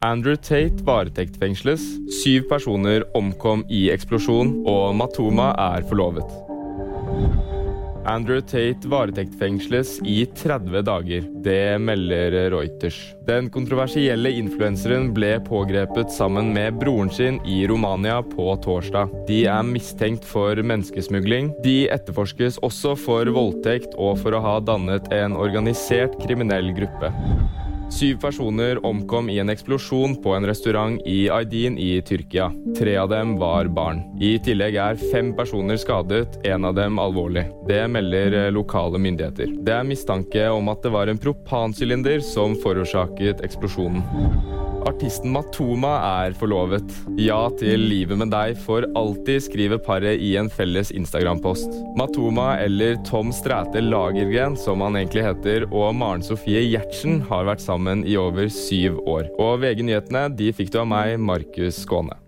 Andrew 0.00 0.36
Tate 0.36 0.84
varetektfengsles, 0.86 1.82
syv 2.22 2.44
personer 2.48 3.02
omkom 3.18 3.64
i 3.66 3.88
eksplosjon, 3.90 4.52
og 4.70 4.92
Matoma 4.94 5.48
er 5.58 5.82
forlovet. 5.90 6.28
Andrew 8.06 8.38
Tate 8.38 8.86
varetektfengsles 8.88 9.96
i 10.06 10.22
30 10.38 10.84
dager. 10.86 11.26
Det 11.42 11.80
melder 11.82 12.38
Reuters. 12.54 13.00
Den 13.26 13.50
kontroversielle 13.50 14.30
influenseren 14.38 15.10
ble 15.18 15.34
pågrepet 15.44 16.14
sammen 16.14 16.54
med 16.54 16.78
broren 16.78 17.10
sin 17.10 17.42
i 17.42 17.64
Romania 17.66 18.22
på 18.22 18.54
torsdag. 18.62 19.10
De 19.26 19.42
er 19.50 19.66
mistenkt 19.66 20.24
for 20.24 20.62
menneskesmugling. 20.62 21.56
De 21.66 21.88
etterforskes 21.90 22.62
også 22.62 22.94
for 23.02 23.34
voldtekt 23.34 23.98
og 23.98 24.22
for 24.22 24.38
å 24.38 24.46
ha 24.46 24.58
dannet 24.62 25.10
en 25.10 25.34
organisert 25.36 26.14
kriminell 26.22 26.70
gruppe. 26.78 27.12
Syv 27.90 28.20
personer 28.20 28.86
omkom 28.86 29.30
i 29.30 29.38
en 29.38 29.48
eksplosjon 29.48 30.18
på 30.22 30.34
en 30.36 30.46
restaurant 30.46 31.00
i 31.08 31.30
Aydin 31.32 31.78
i 31.80 32.02
Tyrkia. 32.04 32.50
Tre 32.78 32.96
av 33.00 33.08
dem 33.08 33.36
var 33.40 33.70
barn. 33.72 34.02
I 34.20 34.36
tillegg 34.44 34.76
er 34.76 35.00
fem 35.12 35.32
personer 35.36 35.80
skadet, 35.80 36.36
en 36.44 36.68
av 36.68 36.76
dem 36.76 37.00
alvorlig. 37.00 37.46
Det 37.68 37.80
melder 37.88 38.52
lokale 38.52 39.00
myndigheter. 39.00 39.56
Det 39.64 39.74
er 39.74 39.88
mistanke 39.88 40.50
om 40.52 40.68
at 40.68 40.84
det 40.84 40.92
var 40.92 41.08
en 41.08 41.20
propansylinder 41.20 42.20
som 42.20 42.58
forårsaket 42.60 43.40
eksplosjonen. 43.48 44.67
Artisten 44.86 45.32
Matoma 45.34 45.94
er 46.24 46.34
forlovet. 46.38 46.92
Ja 47.18 47.40
til 47.58 47.82
livet 47.90 48.20
med 48.20 48.30
deg 48.32 48.58
for 48.62 48.86
alltid, 48.98 49.42
skriver 49.48 49.80
paret 49.82 50.22
i 50.22 50.34
en 50.38 50.50
felles 50.52 50.92
Instagram-post. 50.94 51.74
Matoma, 51.98 52.52
eller 52.62 52.98
Tom 53.08 53.32
Stræte 53.34 53.82
Lagergren, 53.82 54.56
som 54.58 54.84
han 54.86 55.00
egentlig 55.00 55.26
heter, 55.26 55.66
og 55.72 55.96
Maren 55.98 56.24
Sofie 56.24 56.62
Gjertsen 56.68 57.22
har 57.30 57.48
vært 57.48 57.64
sammen 57.64 58.06
i 58.06 58.18
over 58.20 58.50
syv 58.52 59.02
år. 59.08 59.28
Og 59.40 59.58
VG-nyhetene 59.64 60.28
de 60.38 60.52
fikk 60.54 60.74
du 60.74 60.82
av 60.84 60.90
meg, 60.92 61.18
Markus 61.18 61.82
Skåne. 61.84 62.18